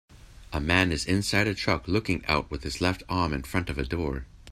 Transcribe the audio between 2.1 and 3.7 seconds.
out with his left arm in front